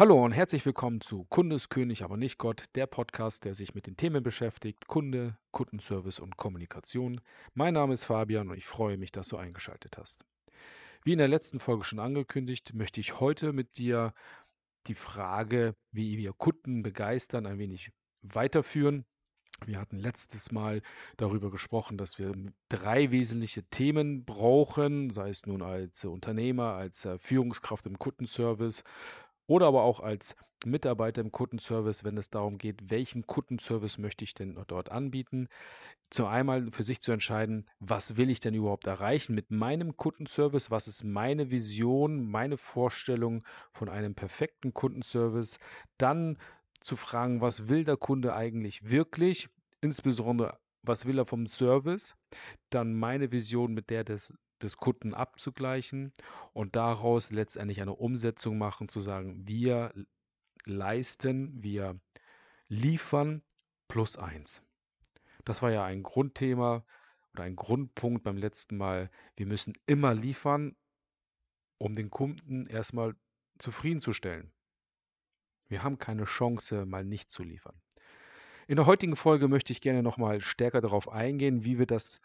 [0.00, 3.98] Hallo und herzlich willkommen zu Kundeskönig, aber nicht Gott, der Podcast, der sich mit den
[3.98, 7.20] Themen beschäftigt, Kunde, Kundenservice und Kommunikation.
[7.52, 10.24] Mein Name ist Fabian und ich freue mich, dass du eingeschaltet hast.
[11.04, 14.14] Wie in der letzten Folge schon angekündigt, möchte ich heute mit dir
[14.86, 17.92] die Frage, wie wir Kunden begeistern, ein wenig
[18.22, 19.04] weiterführen.
[19.66, 20.80] Wir hatten letztes Mal
[21.18, 22.34] darüber gesprochen, dass wir
[22.70, 28.82] drei wesentliche Themen brauchen, sei es nun als Unternehmer, als Führungskraft im Kundenservice
[29.50, 34.32] oder aber auch als Mitarbeiter im Kundenservice, wenn es darum geht, welchen Kundenservice möchte ich
[34.32, 35.48] denn dort anbieten.
[36.08, 40.70] Zu einmal für sich zu entscheiden, was will ich denn überhaupt erreichen mit meinem Kundenservice,
[40.70, 45.58] was ist meine Vision, meine Vorstellung von einem perfekten Kundenservice.
[45.98, 46.38] Dann
[46.78, 49.48] zu fragen, was will der Kunde eigentlich wirklich,
[49.80, 52.14] insbesondere was will er vom Service,
[52.70, 54.32] dann meine Vision mit der des
[54.62, 56.12] des Kunden abzugleichen
[56.52, 59.92] und daraus letztendlich eine Umsetzung machen, zu sagen, wir
[60.64, 61.98] leisten, wir
[62.68, 63.42] liefern
[63.88, 64.62] plus eins.
[65.44, 66.84] Das war ja ein Grundthema
[67.32, 69.10] oder ein Grundpunkt beim letzten Mal.
[69.36, 70.76] Wir müssen immer liefern,
[71.78, 73.14] um den Kunden erstmal
[73.58, 74.52] zufriedenzustellen.
[75.68, 77.80] Wir haben keine Chance, mal nicht zu liefern.
[78.66, 82.20] In der heutigen Folge möchte ich gerne nochmal stärker darauf eingehen, wie wir das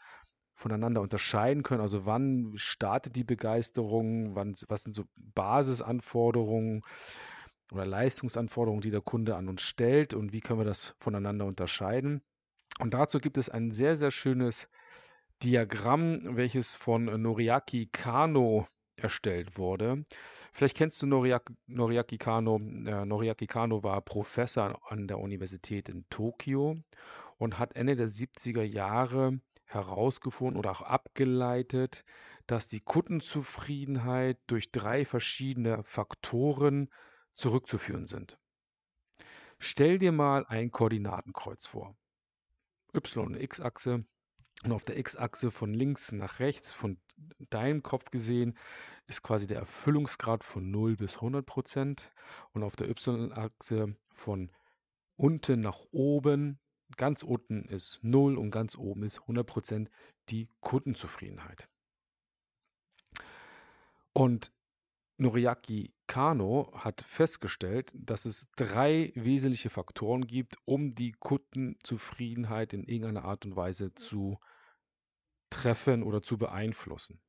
[0.55, 1.81] voneinander unterscheiden können.
[1.81, 6.81] Also wann startet die Begeisterung, wann, was sind so Basisanforderungen
[7.71, 12.21] oder Leistungsanforderungen, die der Kunde an uns stellt und wie können wir das voneinander unterscheiden.
[12.79, 14.69] Und dazu gibt es ein sehr, sehr schönes
[15.43, 20.03] Diagramm, welches von Noriaki Kano erstellt wurde.
[20.53, 22.57] Vielleicht kennst du Noriaki, Noriaki Kano.
[22.57, 26.77] Äh, Noriaki Kano war Professor an der Universität in Tokio
[27.37, 32.05] und hat Ende der 70er Jahre herausgefunden oder auch abgeleitet,
[32.47, 36.89] dass die Kundenzufriedenheit durch drei verschiedene Faktoren
[37.33, 38.37] zurückzuführen sind.
[39.59, 41.95] Stell dir mal ein Koordinatenkreuz vor.
[42.93, 44.05] Y- und X-Achse.
[44.63, 46.99] Und auf der X-Achse von links nach rechts, von
[47.49, 48.57] deinem Kopf gesehen,
[49.07, 52.11] ist quasi der Erfüllungsgrad von 0 bis 100 Prozent.
[52.53, 54.51] Und auf der Y-Achse von
[55.17, 56.59] unten nach oben
[56.97, 59.89] Ganz unten ist 0 und ganz oben ist 100%
[60.29, 61.67] die Kundenzufriedenheit.
[64.13, 64.51] Und
[65.17, 73.25] Noriaki Kano hat festgestellt, dass es drei wesentliche Faktoren gibt, um die Kundenzufriedenheit in irgendeiner
[73.25, 74.39] Art und Weise zu
[75.49, 77.21] treffen oder zu beeinflussen.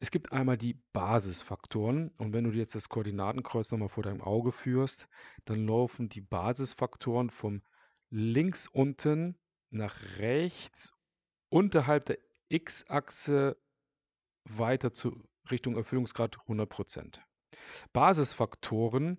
[0.00, 4.50] Es gibt einmal die Basisfaktoren und wenn du jetzt das Koordinatenkreuz nochmal vor deinem Auge
[4.50, 5.08] führst,
[5.44, 7.62] dann laufen die Basisfaktoren vom
[8.12, 9.38] links unten
[9.70, 10.92] nach rechts
[11.48, 12.18] unterhalb der
[12.48, 13.56] x-Achse
[14.44, 17.18] weiter zu Richtung Erfüllungsgrad 100%.
[17.92, 19.18] Basisfaktoren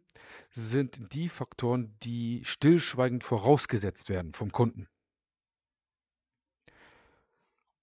[0.51, 4.87] sind die Faktoren, die stillschweigend vorausgesetzt werden vom Kunden.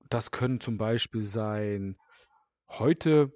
[0.08, 1.98] Das können zum Beispiel sein,
[2.68, 3.32] heute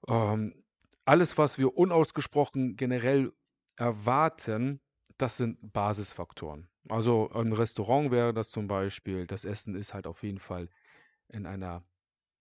[0.09, 0.63] ähm,
[1.05, 3.33] alles, was wir unausgesprochen generell
[3.77, 4.81] erwarten,
[5.19, 6.69] das sind Basisfaktoren.
[6.89, 10.69] Also im Restaurant wäre das zum Beispiel, das Essen ist halt auf jeden Fall
[11.29, 11.85] in einer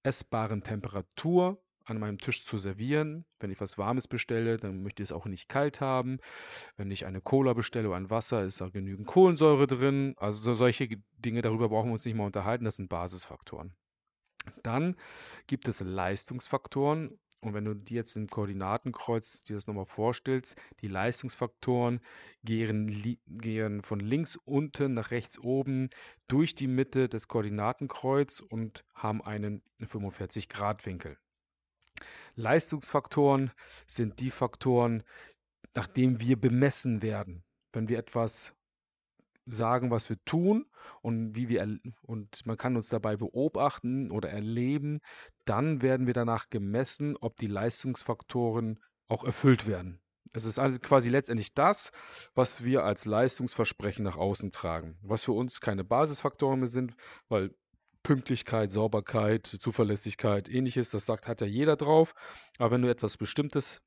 [0.03, 3.25] essbaren Temperatur an meinem Tisch zu servieren.
[3.39, 6.17] Wenn ich was Warmes bestelle, dann möchte ich es auch nicht kalt haben.
[6.77, 10.15] Wenn ich eine Cola bestelle oder ein Wasser, ist da genügend Kohlensäure drin.
[10.17, 10.87] Also so solche
[11.17, 12.65] Dinge, darüber brauchen wir uns nicht mal unterhalten.
[12.65, 13.73] Das sind Basisfaktoren.
[14.63, 14.95] Dann
[15.47, 17.17] gibt es Leistungsfaktoren.
[17.41, 21.99] Und wenn du dir jetzt im Koordinatenkreuz dir das nochmal vorstellst, die Leistungsfaktoren
[22.43, 25.89] gehen, gehen von links unten nach rechts oben
[26.27, 31.17] durch die Mitte des Koordinatenkreuz und haben einen 45-Grad-Winkel.
[32.35, 33.51] Leistungsfaktoren
[33.87, 35.03] sind die Faktoren,
[35.73, 37.43] nach denen wir bemessen werden.
[37.71, 38.53] Wenn wir etwas
[39.45, 40.65] sagen, was wir tun
[41.01, 44.99] und wie wir und man kann uns dabei beobachten oder erleben,
[45.45, 50.01] dann werden wir danach gemessen, ob die Leistungsfaktoren auch erfüllt werden.
[50.33, 51.91] Es ist also quasi letztendlich das,
[52.33, 56.95] was wir als Leistungsversprechen nach außen tragen, was für uns keine Basisfaktoren mehr sind,
[57.29, 57.55] weil
[58.05, 62.13] Pünktlichkeit, Sauberkeit, Zuverlässigkeit, ähnliches, das sagt, hat ja jeder drauf.
[62.59, 63.81] Aber wenn du etwas Bestimmtes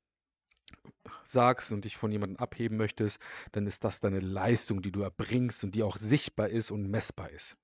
[1.23, 3.21] sagst und dich von jemandem abheben möchtest,
[3.53, 7.29] dann ist das deine Leistung, die du erbringst und die auch sichtbar ist und messbar
[7.29, 7.57] ist.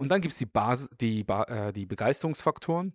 [0.00, 0.50] Und dann gibt es die,
[1.00, 2.92] die, äh, die Begeisterungsfaktoren.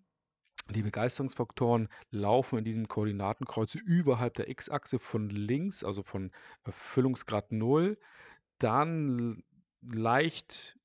[0.70, 6.32] Die Begeisterungsfaktoren laufen in diesem Koordinatenkreuz überhalb der x-Achse von links, also von
[6.66, 7.98] Erfüllungsgrad 0,
[8.60, 9.42] dann
[9.82, 10.79] leicht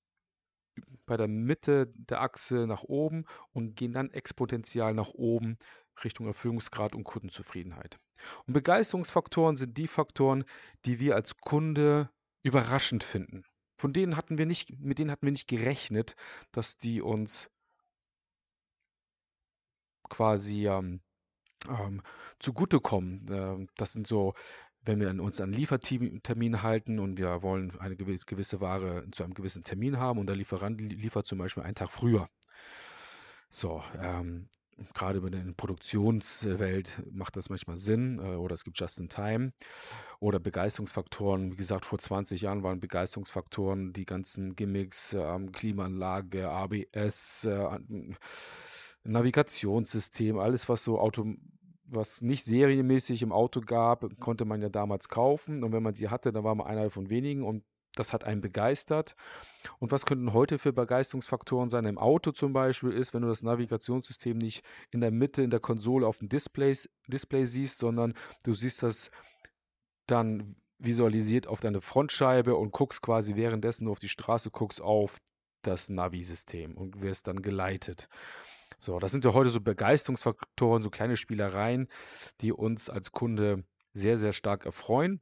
[1.07, 5.59] bei der Mitte der Achse nach oben und gehen dann exponentiell nach oben
[6.03, 7.99] Richtung Erfüllungsgrad und Kundenzufriedenheit.
[8.47, 10.45] Und Begeisterungsfaktoren sind die Faktoren,
[10.85, 12.11] die wir als Kunde
[12.43, 13.45] überraschend finden.
[13.77, 16.17] Von denen hatten wir nicht, mit denen hatten wir nicht gerechnet,
[16.53, 17.51] dass die uns
[20.09, 21.01] quasi ähm,
[21.69, 22.03] ähm,
[22.39, 23.27] zugutekommen.
[23.31, 24.35] Ähm, das sind so,
[24.85, 29.65] wenn wir uns an Liefertermin halten und wir wollen eine gewisse Ware zu einem gewissen
[29.65, 32.29] Termin haben und der Lieferant liefert zum Beispiel einen Tag früher.
[33.51, 34.49] So, ähm,
[34.95, 39.53] gerade in der Produktionswelt macht das manchmal Sinn äh, oder es gibt Just-in-Time
[40.21, 41.53] oder Begeisterungsfaktoren.
[41.53, 47.79] Wie gesagt, vor 20 Jahren waren Begeisterungsfaktoren die ganzen Gimmicks, äh, Klimaanlage, ABS, äh,
[49.05, 51.35] Navigationssystem, alles was so Auto,
[51.85, 56.09] was nicht serienmäßig im Auto gab, konnte man ja damals kaufen und wenn man sie
[56.09, 57.65] hatte, dann war man einer von wenigen und
[57.95, 59.15] das hat einen begeistert.
[59.79, 61.85] Und was könnten heute für Begeisterungsfaktoren sein?
[61.85, 65.61] Im Auto zum Beispiel ist, wenn du das Navigationssystem nicht in der Mitte in der
[65.61, 66.77] Konsole auf dem Display,
[67.07, 68.15] Display siehst, sondern
[68.45, 69.11] du siehst das
[70.07, 75.19] dann visualisiert auf deine Frontscheibe und guckst quasi währenddessen du auf die Straße guckst auf
[75.63, 78.09] das Navi-System und wirst dann geleitet.
[78.79, 81.89] So, das sind ja heute so Begeisterungsfaktoren, so kleine Spielereien,
[82.41, 85.21] die uns als Kunde sehr, sehr stark erfreuen.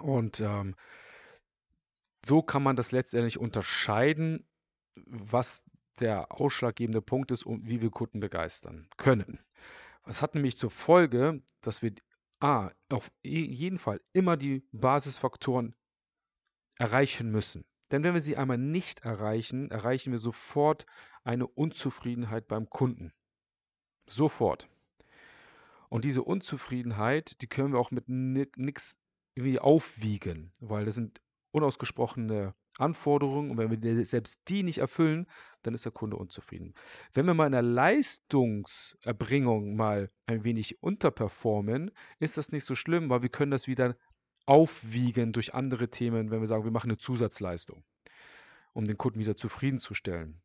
[0.00, 0.74] Und ähm,
[2.24, 4.46] so kann man das letztendlich unterscheiden,
[4.96, 5.64] was
[6.00, 9.38] der ausschlaggebende Punkt ist und wie wir Kunden begeistern können.
[10.02, 11.94] Was hat nämlich zur Folge, dass wir
[12.40, 15.74] A, auf jeden Fall immer die Basisfaktoren
[16.76, 17.64] erreichen müssen.
[17.90, 20.86] Denn wenn wir sie einmal nicht erreichen, erreichen wir sofort
[21.22, 23.12] eine Unzufriedenheit beim Kunden.
[24.06, 24.68] Sofort.
[25.88, 28.98] Und diese Unzufriedenheit, die können wir auch mit nichts
[29.34, 31.22] irgendwie aufwiegen, weil das sind
[31.52, 35.28] unausgesprochene Anforderungen und wenn wir selbst die nicht erfüllen,
[35.62, 36.74] dann ist der Kunde unzufrieden.
[37.12, 43.10] Wenn wir mal in der Leistungserbringung mal ein wenig unterperformen, ist das nicht so schlimm,
[43.10, 43.96] weil wir können das wieder
[44.46, 47.84] aufwiegen durch andere Themen, wenn wir sagen, wir machen eine Zusatzleistung,
[48.72, 50.42] um den Kunden wieder zufriedenzustellen.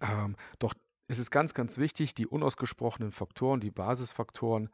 [0.00, 0.74] Ähm, doch
[1.08, 4.70] es ist ganz, ganz wichtig, die unausgesprochenen Faktoren, die Basisfaktoren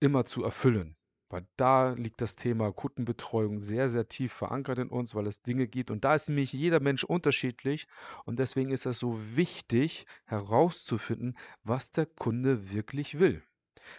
[0.00, 0.96] immer zu erfüllen.
[1.28, 5.68] Weil da liegt das Thema Kundenbetreuung sehr, sehr tief verankert in uns, weil es Dinge
[5.68, 5.92] gibt.
[5.92, 7.86] Und da ist nämlich jeder Mensch unterschiedlich.
[8.24, 13.44] Und deswegen ist es so wichtig herauszufinden, was der Kunde wirklich will.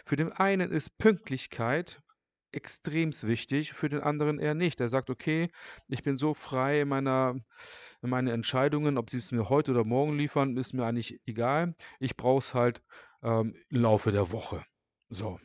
[0.04, 2.02] Für den einen ist Pünktlichkeit
[2.52, 4.80] extrem wichtig, für den anderen eher nicht.
[4.80, 5.50] Er sagt, okay,
[5.88, 7.36] ich bin so frei in meiner
[8.02, 11.74] in meinen Entscheidungen, ob sie es mir heute oder morgen liefern, ist mir eigentlich egal.
[12.00, 12.82] Ich brauche es halt
[13.22, 14.64] ähm, im Laufe der Woche.
[15.08, 15.38] So.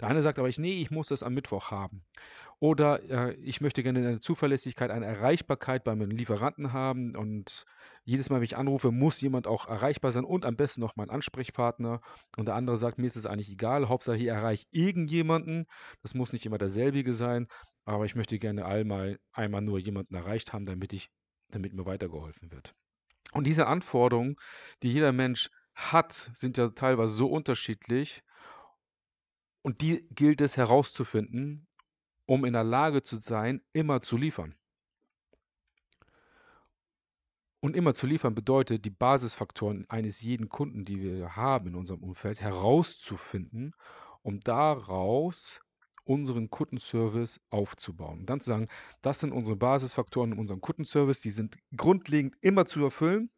[0.00, 2.02] Der eine sagt aber, ich, nee, ich muss das am Mittwoch haben.
[2.60, 7.64] Oder äh, ich möchte gerne eine Zuverlässigkeit, eine Erreichbarkeit bei meinen Lieferanten haben und
[8.04, 11.10] jedes Mal, wenn ich anrufe, muss jemand auch erreichbar sein und am besten noch mein
[11.10, 12.00] Ansprechpartner.
[12.36, 15.66] Und der andere sagt, mir ist es eigentlich egal, Hauptsache ich erreiche irgendjemanden.
[16.02, 17.46] Das muss nicht immer derselbige sein,
[17.84, 21.10] aber ich möchte gerne einmal, einmal nur jemanden erreicht haben, damit, ich,
[21.50, 22.74] damit mir weitergeholfen wird.
[23.32, 24.36] Und diese Anforderungen,
[24.82, 28.22] die jeder Mensch hat, sind ja teilweise so unterschiedlich,
[29.62, 31.67] und die gilt es herauszufinden,
[32.28, 34.54] um in der Lage zu sein, immer zu liefern.
[37.60, 42.02] Und immer zu liefern bedeutet, die Basisfaktoren eines jeden Kunden, die wir haben in unserem
[42.02, 43.74] Umfeld, herauszufinden,
[44.22, 45.62] um daraus
[46.04, 48.20] unseren Kundenservice aufzubauen.
[48.20, 48.68] Und dann zu sagen,
[49.00, 53.30] das sind unsere Basisfaktoren in unserem Kundenservice, die sind grundlegend immer zu erfüllen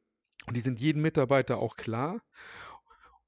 [0.49, 2.21] und die sind jedem Mitarbeiter auch klar.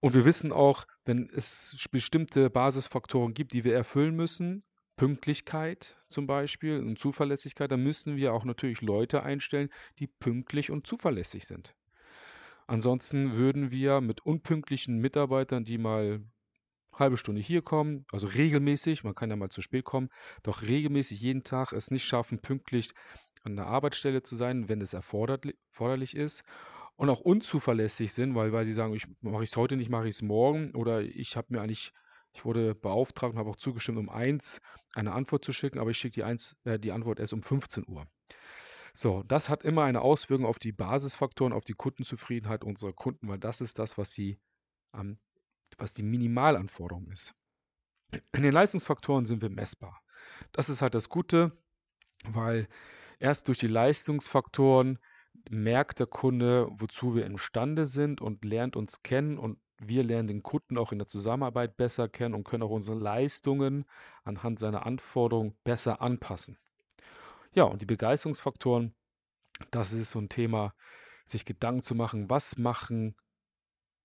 [0.00, 4.64] Und wir wissen auch, wenn es bestimmte Basisfaktoren gibt, die wir erfüllen müssen,
[5.02, 9.68] Pünktlichkeit zum Beispiel und Zuverlässigkeit, dann müssen wir auch natürlich Leute einstellen,
[9.98, 11.74] die pünktlich und zuverlässig sind.
[12.68, 16.22] Ansonsten würden wir mit unpünktlichen Mitarbeitern, die mal
[16.92, 20.08] halbe Stunde hier kommen, also regelmäßig, man kann ja mal zu spät kommen,
[20.44, 22.92] doch regelmäßig jeden Tag es nicht schaffen, pünktlich
[23.42, 26.44] an der Arbeitsstelle zu sein, wenn es erforderlich ist
[26.94, 30.14] und auch unzuverlässig sind, weil, weil sie sagen, ich mache es heute nicht, mache ich
[30.14, 31.92] es morgen oder ich habe mir eigentlich
[32.34, 34.60] Ich wurde beauftragt und habe auch zugestimmt, um eins
[34.94, 37.86] eine Antwort zu schicken, aber ich schicke die, eins, äh, die Antwort erst um 15
[37.86, 38.06] Uhr.
[38.94, 43.38] So, das hat immer eine Auswirkung auf die Basisfaktoren, auf die Kundenzufriedenheit unserer Kunden, weil
[43.38, 44.38] das ist das, was, sie,
[44.94, 45.18] ähm,
[45.78, 47.34] was die Minimalanforderung ist.
[48.32, 50.02] In den Leistungsfaktoren sind wir messbar.
[50.52, 51.56] Das ist halt das Gute,
[52.24, 52.68] weil
[53.18, 54.98] erst durch die Leistungsfaktoren
[55.50, 59.58] merkt der Kunde, wozu wir imstande sind und lernt uns kennen und
[59.88, 63.84] wir lernen den Kunden auch in der Zusammenarbeit besser kennen und können auch unsere Leistungen
[64.24, 66.58] anhand seiner Anforderungen besser anpassen.
[67.54, 68.94] Ja, und die Begeisterungsfaktoren,
[69.70, 70.74] das ist so ein Thema,
[71.26, 73.14] sich Gedanken zu machen, was machen,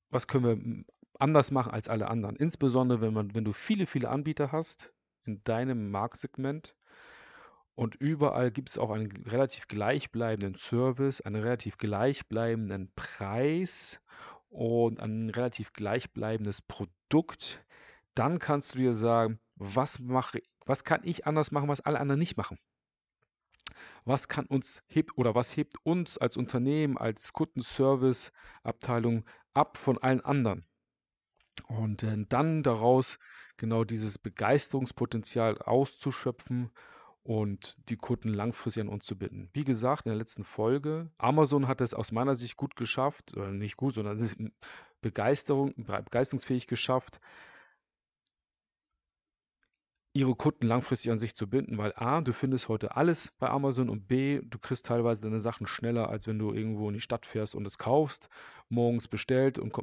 [0.10, 0.86] was können wir
[1.20, 2.36] anders machen als alle anderen.
[2.36, 4.92] Insbesondere, wenn, man, wenn du viele, viele Anbieter hast
[5.26, 6.76] in deinem Marktsegment
[7.76, 14.02] und überall gibt es auch einen relativ gleichbleibenden Service, einen relativ gleichbleibenden Preis
[14.50, 17.66] und ein relativ gleichbleibendes Produkt,
[18.16, 22.20] dann kannst du dir sagen, was mache was kann ich anders machen, was alle anderen
[22.20, 22.60] nicht machen?
[24.04, 30.22] Was kann uns hebt oder was hebt uns als Unternehmen, als Kundenservice-Abteilung ab von allen
[30.22, 30.66] anderen?
[31.68, 33.18] Und äh, dann daraus
[33.58, 36.72] genau dieses Begeisterungspotenzial auszuschöpfen
[37.28, 39.50] und die Kunden langfristig an uns zu binden.
[39.52, 43.52] Wie gesagt, in der letzten Folge, Amazon hat es aus meiner Sicht gut geschafft, oder
[43.52, 44.18] nicht gut, sondern
[45.02, 47.20] Begeisterung, begeisterungsfähig geschafft,
[50.14, 53.90] ihre Kunden langfristig an sich zu binden, weil A, du findest heute alles bei Amazon
[53.90, 57.26] und B, du kriegst teilweise deine Sachen schneller, als wenn du irgendwo in die Stadt
[57.26, 58.30] fährst und es kaufst,
[58.70, 59.76] morgens bestellt und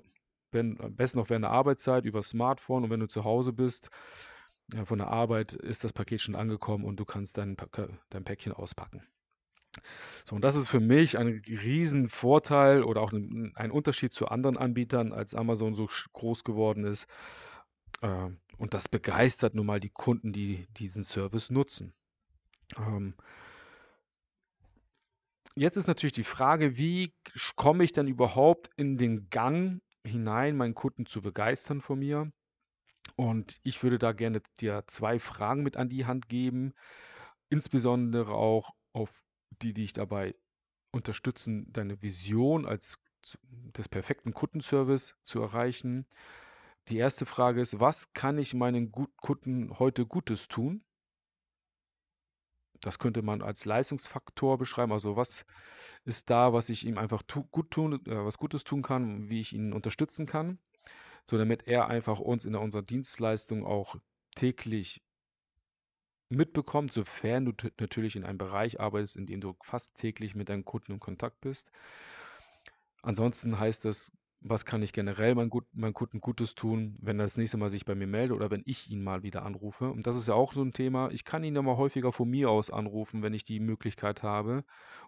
[0.50, 3.90] wenn, am besten noch während der Arbeitszeit über Smartphone und wenn du zu Hause bist,
[4.84, 7.56] von der Arbeit ist das Paket schon angekommen und du kannst dein,
[8.10, 9.06] dein Päckchen auspacken.
[10.24, 15.12] So, und das ist für mich ein Riesenvorteil oder auch ein, Unterschied zu anderen Anbietern,
[15.12, 17.06] als Amazon so groß geworden ist.
[18.02, 21.92] Äh, und das begeistert nun mal die Kunden, die diesen Service nutzen.
[22.78, 23.14] Ähm,
[25.56, 27.12] jetzt ist natürlich die Frage, wie
[27.56, 32.30] komme ich denn überhaupt in den Gang hinein, meinen Kunden zu begeistern von mir?
[33.16, 36.74] Und ich würde da gerne dir zwei Fragen mit an die Hand geben,
[37.48, 39.10] insbesondere auch auf
[39.62, 40.34] die, die dich dabei
[40.90, 42.98] unterstützen, deine Vision als
[43.42, 46.06] des perfekten Kundenservice zu erreichen.
[46.88, 50.84] Die erste Frage ist, was kann ich meinen Kunden heute Gutes tun?
[52.80, 54.92] Das könnte man als Leistungsfaktor beschreiben.
[54.92, 55.46] Also was
[56.04, 59.40] ist da, was ich ihm einfach tu, gut tun, äh, was Gutes tun kann, wie
[59.40, 60.58] ich ihn unterstützen kann
[61.24, 63.96] so damit er einfach uns in unserer Dienstleistung auch
[64.34, 65.02] täglich
[66.28, 70.64] mitbekommt, sofern du natürlich in einem Bereich arbeitest, in dem du fast täglich mit deinen
[70.64, 71.70] Kunden in Kontakt bist.
[73.02, 74.12] Ansonsten heißt das
[74.44, 77.70] was kann ich generell meinen, Gut, meinen Kunden Gutes tun, wenn er das nächste Mal
[77.70, 79.90] sich bei mir meldet oder wenn ich ihn mal wieder anrufe.
[79.90, 81.10] Und das ist ja auch so ein Thema.
[81.10, 84.64] Ich kann ihn ja mal häufiger von mir aus anrufen, wenn ich die Möglichkeit habe,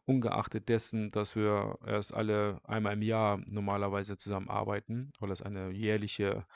[0.06, 6.46] ungeachtet dessen, dass wir erst alle einmal im Jahr normalerweise zusammenarbeiten, weil es eine jährliche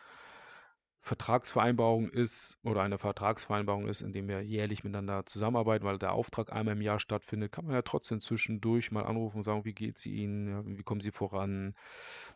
[1.03, 6.53] Vertragsvereinbarung ist oder eine Vertragsvereinbarung ist, in dem wir jährlich miteinander zusammenarbeiten, weil der Auftrag
[6.53, 9.97] einmal im Jahr stattfindet, kann man ja trotzdem zwischendurch mal anrufen und sagen, wie geht
[9.97, 11.75] es Ihnen, wie kommen Sie voran.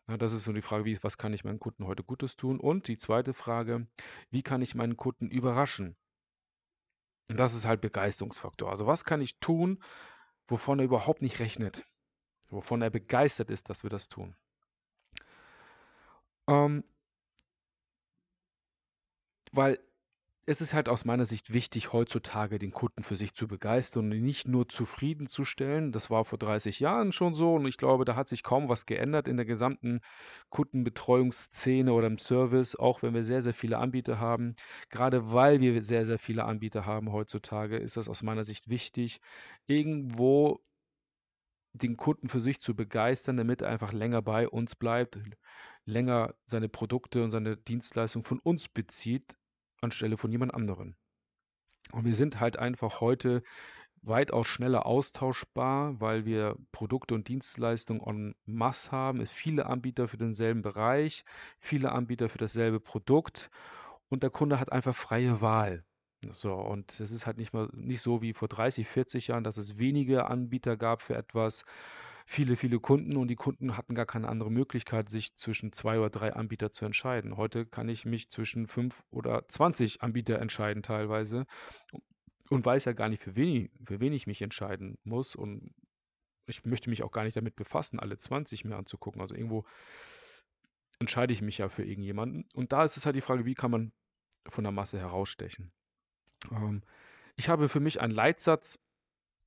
[0.08, 2.58] Ja, das ist so die Frage, wie, was kann ich meinen Kunden heute Gutes tun?
[2.58, 3.86] Und die zweite Frage,
[4.30, 5.94] wie kann ich meinen Kunden überraschen?
[7.28, 8.70] Und das ist halt Begeisterungsfaktor.
[8.70, 9.82] Also was kann ich tun,
[10.46, 11.86] wovon er überhaupt nicht rechnet,
[12.48, 14.34] wovon er begeistert ist, dass wir das tun?
[16.46, 16.84] Ähm,
[19.56, 19.78] weil
[20.46, 24.20] es ist halt aus meiner Sicht wichtig, heutzutage den Kunden für sich zu begeistern und
[24.20, 25.90] nicht nur zufriedenzustellen.
[25.90, 28.84] Das war vor 30 Jahren schon so und ich glaube, da hat sich kaum was
[28.84, 30.00] geändert in der gesamten
[30.50, 34.54] Kundenbetreuungsszene oder im Service, auch wenn wir sehr, sehr viele Anbieter haben.
[34.90, 39.20] Gerade weil wir sehr, sehr viele Anbieter haben heutzutage, ist das aus meiner Sicht wichtig,
[39.66, 40.60] irgendwo
[41.72, 45.20] den Kunden für sich zu begeistern, damit er einfach länger bei uns bleibt,
[45.86, 49.36] länger seine Produkte und seine Dienstleistungen von uns bezieht,
[49.80, 50.96] anstelle von jemand anderen.
[51.92, 53.42] Und wir sind halt einfach heute
[54.02, 60.18] weitaus schneller austauschbar, weil wir Produkte und Dienstleistungen en masse haben, es viele Anbieter für
[60.18, 61.24] denselben Bereich,
[61.58, 63.50] viele Anbieter für dasselbe Produkt
[64.08, 65.84] und der Kunde hat einfach freie Wahl.
[66.30, 69.56] So, und es ist halt nicht mal nicht so wie vor 30, 40 Jahren, dass
[69.56, 71.64] es wenige Anbieter gab für etwas,
[72.24, 76.10] viele, viele Kunden und die Kunden hatten gar keine andere Möglichkeit, sich zwischen zwei oder
[76.10, 77.36] drei Anbieter zu entscheiden.
[77.36, 81.46] Heute kann ich mich zwischen fünf oder 20 Anbieter entscheiden teilweise
[82.48, 85.74] und weiß ja gar nicht, für wen, ich, für wen ich mich entscheiden muss und
[86.46, 89.20] ich möchte mich auch gar nicht damit befassen, alle 20 mir anzugucken.
[89.20, 89.64] Also irgendwo
[90.98, 92.46] entscheide ich mich ja für irgendjemanden.
[92.54, 93.92] Und da ist es halt die Frage, wie kann man
[94.48, 95.72] von der Masse herausstechen.
[96.50, 96.82] Ähm,
[97.36, 98.78] ich habe für mich einen Leitsatz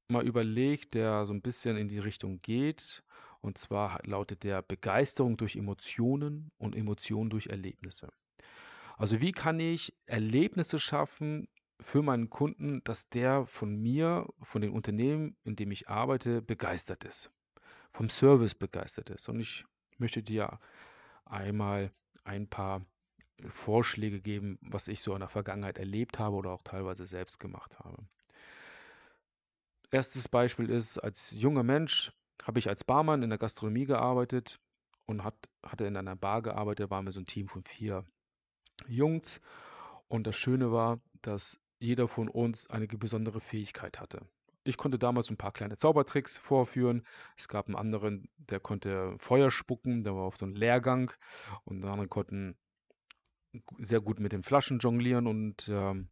[0.09, 3.03] mal überlegt, der so ein bisschen in die Richtung geht.
[3.41, 8.09] Und zwar lautet der Begeisterung durch Emotionen und Emotionen durch Erlebnisse.
[8.97, 11.47] Also wie kann ich Erlebnisse schaffen
[11.79, 17.03] für meinen Kunden, dass der von mir, von dem Unternehmen, in dem ich arbeite, begeistert
[17.03, 17.31] ist,
[17.91, 19.29] vom Service begeistert ist.
[19.29, 19.65] Und ich
[19.99, 20.59] möchte dir
[21.25, 21.91] einmal
[22.23, 22.83] ein paar
[23.47, 27.77] Vorschläge geben, was ich so in der Vergangenheit erlebt habe oder auch teilweise selbst gemacht
[27.79, 28.03] habe.
[29.91, 32.11] Erstes Beispiel ist, als junger Mensch
[32.43, 34.59] habe ich als Barmann in der Gastronomie gearbeitet
[35.05, 38.05] und hat, hatte in einer Bar gearbeitet, da waren wir so ein Team von vier
[38.87, 39.41] Jungs.
[40.07, 44.25] Und das Schöne war, dass jeder von uns eine besondere Fähigkeit hatte.
[44.63, 47.05] Ich konnte damals ein paar kleine Zaubertricks vorführen.
[47.37, 51.11] Es gab einen anderen, der konnte Feuer spucken, der war auf so einem Lehrgang.
[51.63, 52.57] Und andere konnten
[53.77, 56.09] sehr gut mit den Flaschen jonglieren und ähm,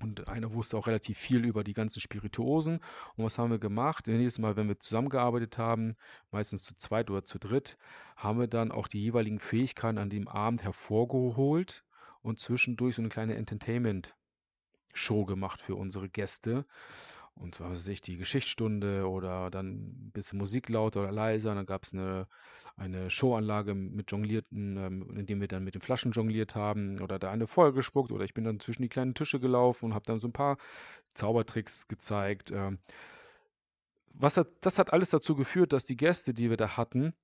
[0.00, 2.80] und einer wusste auch relativ viel über die ganzen Spirituosen.
[3.16, 4.06] Und was haben wir gemacht?
[4.06, 5.94] Jedes Mal, wenn wir zusammengearbeitet haben,
[6.30, 7.78] meistens zu zweit oder zu dritt,
[8.16, 11.84] haben wir dann auch die jeweiligen Fähigkeiten an dem Abend hervorgeholt
[12.22, 16.66] und zwischendurch so eine kleine Entertainment-Show gemacht für unsere Gäste.
[17.36, 21.54] Und was weiß ich, die Geschichtsstunde oder dann ein bisschen Musik lauter oder leiser.
[21.54, 22.28] Dann gab es eine,
[22.76, 27.18] eine Showanlage mit Jonglierten, ähm, in dem wir dann mit den Flaschen jongliert haben oder
[27.18, 30.06] da eine Feuer gespuckt oder ich bin dann zwischen die kleinen Tische gelaufen und habe
[30.06, 30.58] dann so ein paar
[31.14, 32.50] Zaubertricks gezeigt.
[32.52, 32.78] Ähm.
[34.12, 37.14] Was hat, das hat alles dazu geführt, dass die Gäste, die wir da hatten,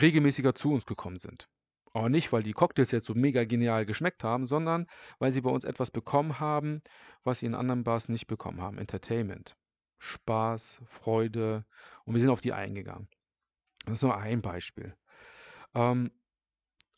[0.00, 1.48] regelmäßiger zu uns gekommen sind.
[1.96, 4.86] Aber nicht, weil die Cocktails jetzt so mega genial geschmeckt haben, sondern
[5.18, 6.82] weil sie bei uns etwas bekommen haben,
[7.24, 8.76] was sie in anderen Bars nicht bekommen haben.
[8.76, 9.56] Entertainment,
[9.98, 11.64] Spaß, Freude
[12.04, 13.08] und wir sind auf die eingegangen.
[13.86, 14.94] Das ist nur ein Beispiel.
[15.74, 16.10] Ähm,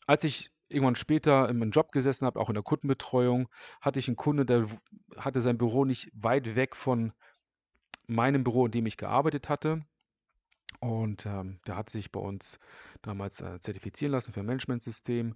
[0.05, 3.47] als ich irgendwann später in meinem Job gesessen habe, auch in der Kundenbetreuung,
[3.79, 4.67] hatte ich einen Kunde, der
[5.15, 7.13] hatte sein Büro nicht weit weg von
[8.05, 9.81] meinem Büro, in dem ich gearbeitet hatte.
[10.79, 12.59] Und ähm, der hat sich bei uns
[13.01, 15.35] damals äh, zertifizieren lassen für ein Managementsystem.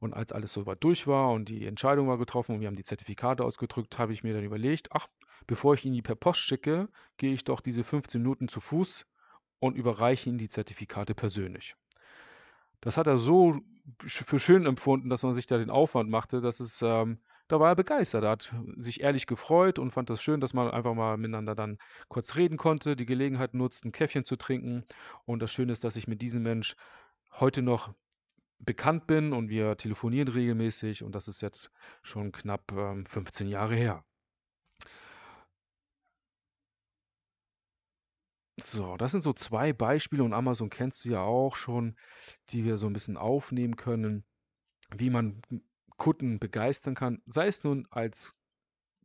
[0.00, 2.84] Und als alles soweit durch war und die Entscheidung war getroffen und wir haben die
[2.84, 5.08] Zertifikate ausgedrückt, habe ich mir dann überlegt, ach,
[5.46, 9.06] bevor ich ihn die per Post schicke, gehe ich doch diese 15 Minuten zu Fuß
[9.60, 11.74] und überreiche ihm die Zertifikate persönlich.
[12.80, 13.58] Das hat er so
[14.04, 17.18] für schön empfunden, dass man sich da den Aufwand machte, dass es ähm,
[17.54, 18.24] da war er begeistert.
[18.24, 21.78] Er hat sich ehrlich gefreut und fand das schön, dass man einfach mal miteinander dann
[22.08, 24.84] kurz reden konnte, die Gelegenheit nutzt, ein Käffchen zu trinken.
[25.24, 26.74] Und das Schöne ist, dass ich mit diesem Mensch
[27.30, 27.94] heute noch
[28.58, 31.70] bekannt bin und wir telefonieren regelmäßig und das ist jetzt
[32.02, 34.04] schon knapp ähm, 15 Jahre her.
[38.60, 41.96] So, das sind so zwei Beispiele und Amazon kennst du ja auch schon,
[42.50, 44.24] die wir so ein bisschen aufnehmen können,
[44.96, 45.42] wie man
[45.96, 48.32] Kunden begeistern kann, sei es nun als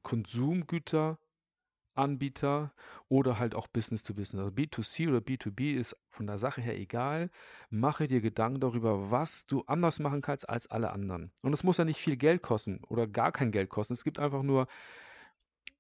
[0.03, 2.73] Konsumgüteranbieter
[3.07, 4.43] oder halt auch Business to Business.
[4.43, 7.29] Also B2C oder B2B ist von der Sache her egal.
[7.69, 11.31] Mache dir Gedanken darüber, was du anders machen kannst als alle anderen.
[11.41, 13.93] Und es muss ja nicht viel Geld kosten oder gar kein Geld kosten.
[13.93, 14.67] Es gibt einfach nur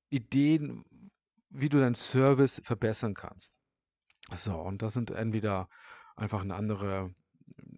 [0.09, 0.83] Ideen,
[1.49, 3.57] wie du deinen Service verbessern kannst.
[4.31, 5.69] So, und das sind entweder
[6.15, 7.13] einfach eine andere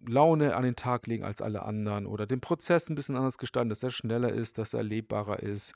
[0.06, 3.68] Laune an den Tag legen als alle anderen oder den Prozess ein bisschen anders gestalten,
[3.68, 5.74] dass er schneller ist, dass er erlebbarer ist.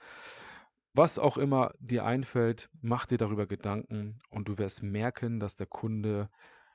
[0.94, 5.66] Was auch immer dir einfällt, mach dir darüber Gedanken und du wirst merken, dass der
[5.66, 6.30] Kunde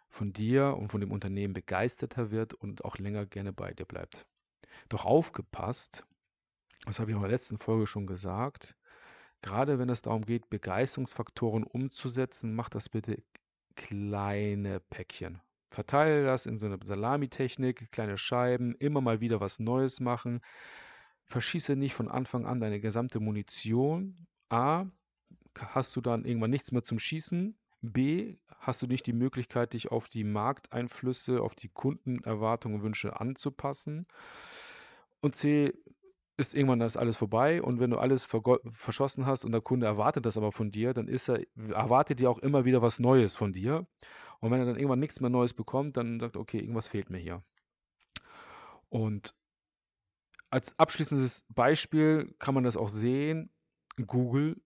[0.10, 4.28] von dir und von dem Unternehmen begeisterter wird und auch länger gerne bei dir bleibt.
[4.90, 6.06] Doch aufgepasst,
[6.86, 8.76] das habe ich in der letzten Folge schon gesagt,
[9.42, 13.24] gerade wenn es darum geht, Begeisterungsfaktoren umzusetzen, mach das bitte
[13.76, 15.42] kleine Päckchen.
[15.72, 20.42] Verteile das in so eine Salamitechnik, kleine Scheiben, immer mal wieder was Neues machen.
[21.24, 24.28] Verschieße nicht von Anfang an deine gesamte Munition.
[24.50, 24.86] A,
[25.58, 27.58] hast du dann irgendwann nichts mehr zum Schießen.
[27.82, 33.20] B, hast du nicht die Möglichkeit, dich auf die Markteinflüsse, auf die Kundenerwartungen und Wünsche
[33.22, 34.08] anzupassen.
[35.22, 35.74] Und C,
[36.38, 40.26] ist irgendwann das alles vorbei und wenn du alles verschossen hast und der Kunde erwartet
[40.26, 43.54] das aber von dir, dann ist er, erwartet dir auch immer wieder was Neues von
[43.54, 43.86] dir.
[44.42, 47.10] Und wenn er dann irgendwann nichts mehr Neues bekommt, dann sagt er, okay, irgendwas fehlt
[47.10, 47.44] mir hier.
[48.90, 49.34] Und
[50.50, 53.50] als abschließendes Beispiel kann man das auch sehen.
[54.06, 54.62] Google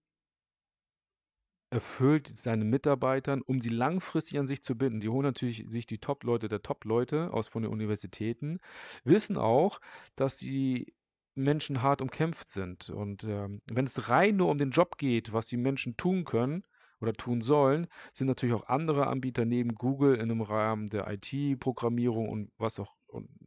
[1.70, 5.00] erfüllt seinen Mitarbeitern, um sie langfristig an sich zu binden.
[5.00, 8.60] Die holen natürlich sich die Top-Leute der Top-Leute aus von den Universitäten,
[9.04, 9.80] wissen auch,
[10.14, 10.94] dass die
[11.34, 12.88] Menschen hart umkämpft sind.
[12.88, 16.64] Und ähm, wenn es rein nur um den Job geht, was die Menschen tun können,
[17.00, 22.28] oder tun sollen, sind natürlich auch andere Anbieter neben Google in einem Rahmen der IT-Programmierung
[22.28, 22.94] und was auch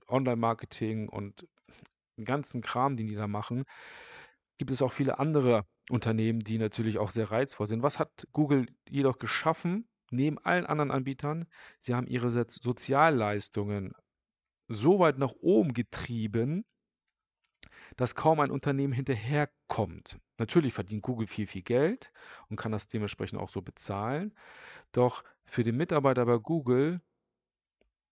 [0.08, 1.48] Online-Marketing und
[2.24, 3.64] ganzen Kram, den die da machen,
[4.58, 7.82] gibt es auch viele andere Unternehmen, die natürlich auch sehr reizvoll sind.
[7.82, 11.48] Was hat Google jedoch geschaffen, neben allen anderen Anbietern?
[11.80, 13.94] Sie haben ihre Sozialleistungen
[14.68, 16.66] so weit nach oben getrieben,
[18.00, 20.20] dass kaum ein Unternehmen hinterherkommt.
[20.38, 22.14] Natürlich verdient Google viel, viel Geld
[22.48, 24.34] und kann das dementsprechend auch so bezahlen.
[24.94, 27.02] Doch für den Mitarbeiter bei Google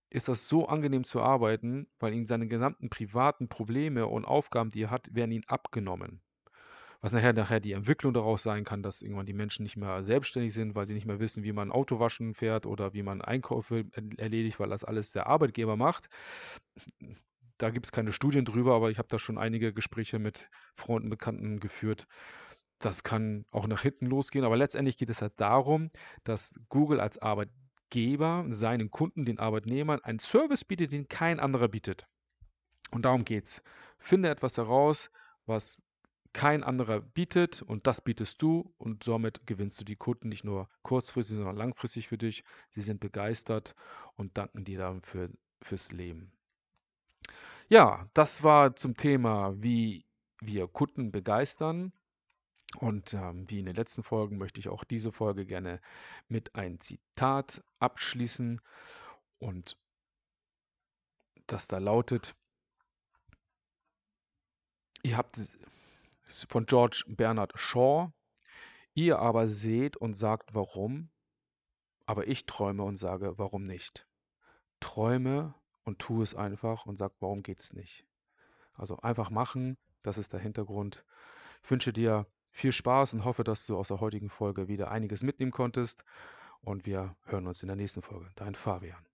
[0.09, 4.81] ist das so angenehm zu arbeiten, weil ihm seine gesamten privaten Probleme und Aufgaben, die
[4.83, 6.21] er hat, werden ihm abgenommen.
[6.99, 10.53] Was nachher, nachher die Entwicklung daraus sein kann, dass irgendwann die Menschen nicht mehr selbstständig
[10.53, 13.85] sind, weil sie nicht mehr wissen, wie man Auto waschen fährt oder wie man Einkäufe
[14.17, 16.09] erledigt, weil das alles der Arbeitgeber macht.
[17.57, 21.09] Da gibt es keine Studien drüber, aber ich habe da schon einige Gespräche mit Freunden,
[21.09, 22.07] Bekannten geführt.
[22.79, 25.89] Das kann auch nach hinten losgehen, aber letztendlich geht es halt darum,
[26.23, 32.05] dass Google als Arbeitgeber seinen Kunden, den Arbeitnehmern, einen Service bietet, den kein anderer bietet.
[32.91, 33.63] Und darum geht's.
[33.97, 35.09] Finde etwas heraus,
[35.47, 35.81] was
[36.33, 40.69] kein anderer bietet und das bietest du und somit gewinnst du die Kunden nicht nur
[40.83, 42.43] kurzfristig, sondern langfristig für dich.
[42.69, 43.73] Sie sind begeistert
[44.15, 45.31] und danken dir dafür
[45.63, 46.36] fürs Leben.
[47.69, 50.05] Ja, das war zum Thema, wie
[50.39, 51.91] wir Kunden begeistern.
[52.77, 55.81] Und ähm, wie in den letzten Folgen möchte ich auch diese Folge gerne
[56.29, 58.61] mit einem Zitat abschließen.
[59.39, 59.77] Und
[61.47, 62.35] das da lautet,
[65.03, 65.37] ihr habt
[66.47, 68.11] von George Bernard Shaw.
[68.93, 71.09] Ihr aber seht und sagt warum,
[72.05, 74.07] aber ich träume und sage warum nicht.
[74.79, 75.53] Träume
[75.87, 78.05] und tu es einfach und sag warum geht's nicht.
[78.73, 81.05] Also einfach machen, das ist der Hintergrund.
[81.63, 85.23] Ich wünsche dir viel Spaß und hoffe, dass du aus der heutigen Folge wieder einiges
[85.23, 86.03] mitnehmen konntest
[86.59, 88.29] und wir hören uns in der nächsten Folge.
[88.35, 89.05] Dein Fabian.